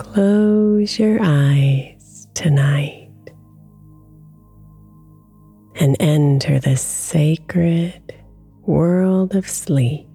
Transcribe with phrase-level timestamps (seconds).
[0.00, 3.10] Close your eyes tonight
[5.74, 8.14] and enter the sacred
[8.62, 10.08] world of sleep,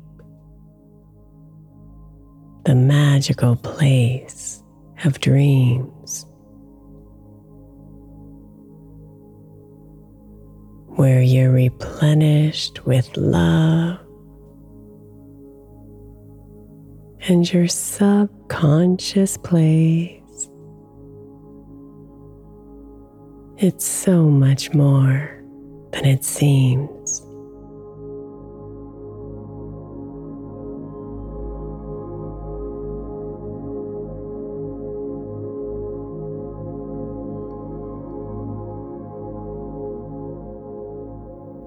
[2.65, 4.63] the magical place
[5.03, 6.25] of dreams,
[10.95, 14.04] where you're replenished with love
[17.27, 20.21] and your subconscious place.
[23.57, 25.41] It's so much more
[25.91, 27.21] than it seems.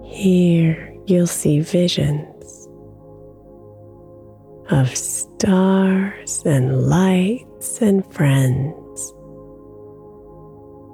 [0.04, 2.37] Here you'll see visions
[4.70, 9.14] of stars and lights and friends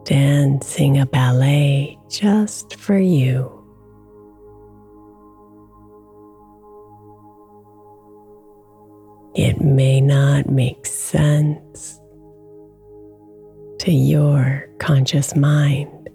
[0.04, 3.50] dancing a ballet just for you.
[9.34, 11.98] It may not make sense
[13.80, 16.08] to your conscious mind,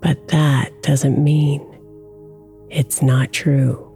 [0.00, 1.66] but that doesn't mean
[2.70, 3.93] it's not true.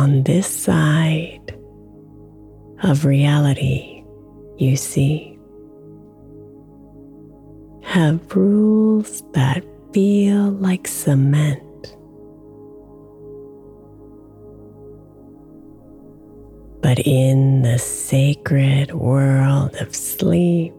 [0.00, 1.54] On this side
[2.82, 4.02] of reality
[4.56, 5.38] you see
[7.82, 9.62] have rules that
[9.92, 11.62] feel like cement.
[16.80, 20.72] But in the sacred world of sleep,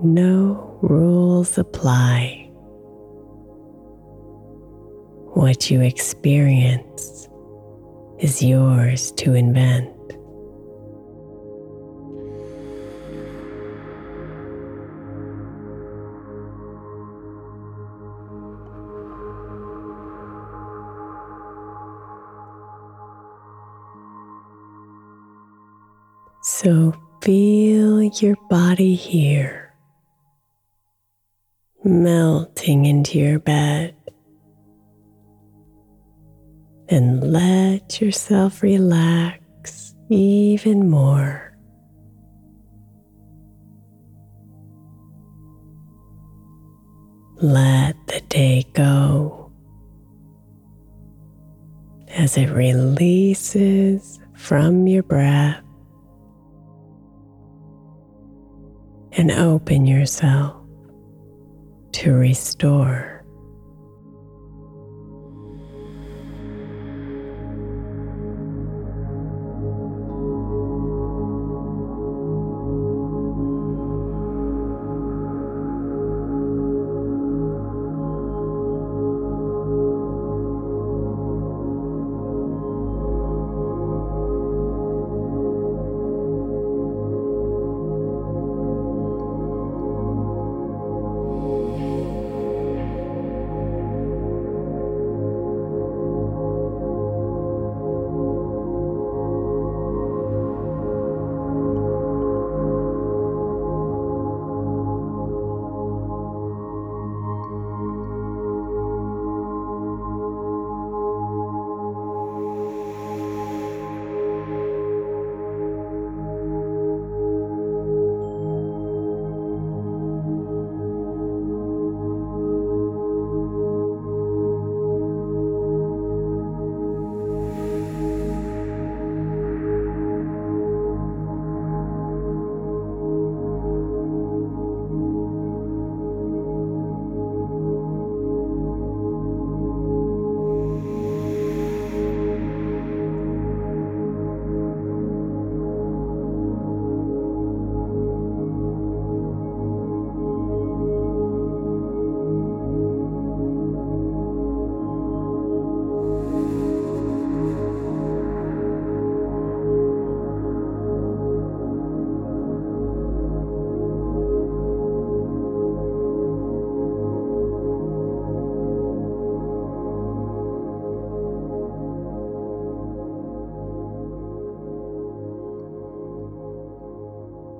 [0.00, 2.43] no rules apply.
[5.44, 7.28] What you experience
[8.18, 9.92] is yours to invent.
[26.42, 29.74] So feel your body here,
[31.84, 33.94] melting into your bed.
[36.88, 41.56] And let yourself relax even more.
[47.40, 49.50] Let the day go
[52.08, 55.62] as it releases from your breath
[59.12, 60.56] and open yourself
[61.92, 63.13] to restore.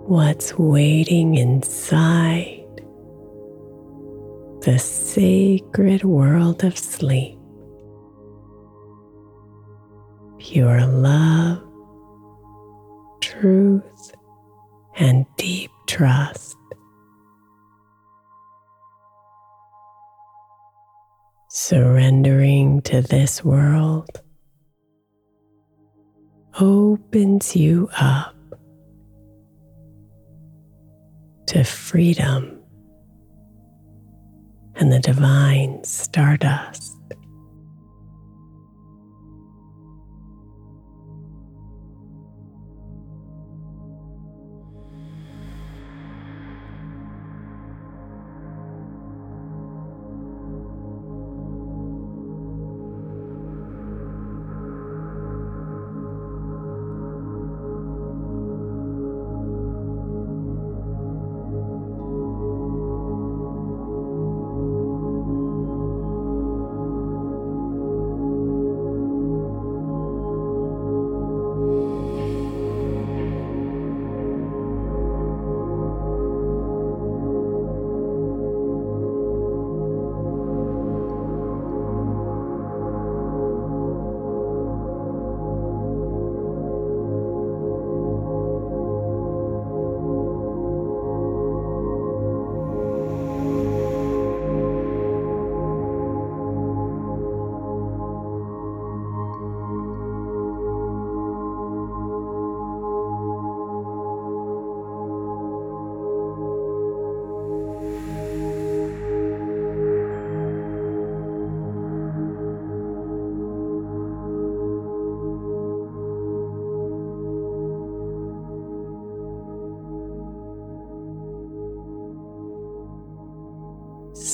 [0.07, 2.63] What's waiting inside
[4.61, 7.39] the sacred world of sleep.
[10.39, 11.63] Pure love,
[13.23, 14.13] truth,
[14.97, 16.59] and deep trust.
[21.49, 24.21] Surrendering to this world
[26.61, 28.34] opens you up
[31.47, 32.61] to freedom
[34.77, 36.94] and the divine stardust.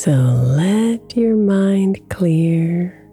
[0.00, 3.06] So let your mind clear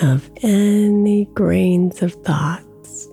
[0.00, 3.06] of any grains of thoughts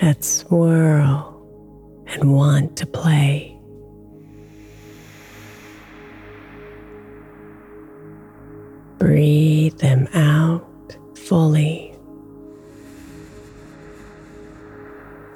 [0.00, 1.46] that swirl
[2.08, 3.56] and want to play.
[8.98, 11.96] Breathe them out fully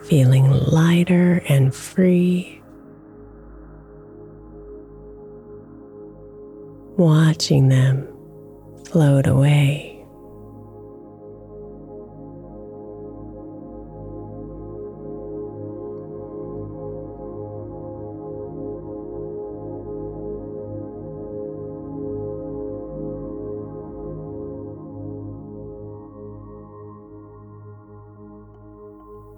[0.09, 2.62] feeling lighter and free.
[6.97, 8.07] Watching them
[8.85, 9.93] float away.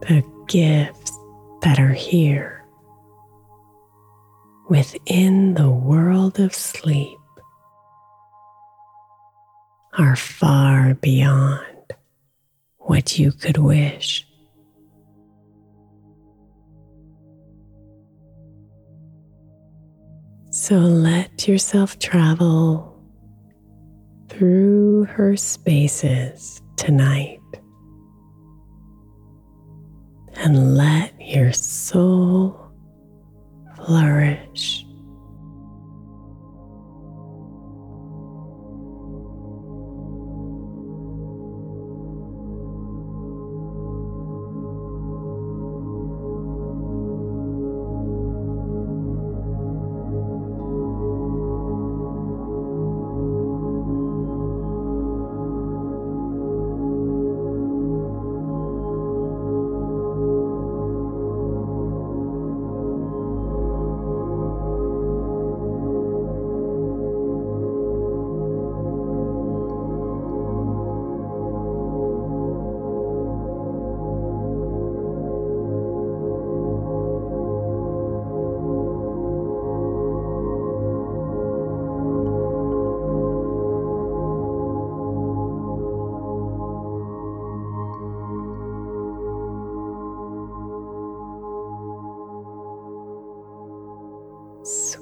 [0.08, 1.18] the gifts
[1.62, 2.66] that are here
[4.68, 7.18] within the world of sleep
[10.04, 11.94] are far beyond
[12.76, 14.26] what you could wish.
[20.50, 23.02] So let yourself travel
[24.28, 27.40] through her spaces tonight
[30.36, 32.13] and let your soul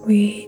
[0.03, 0.42] Sweet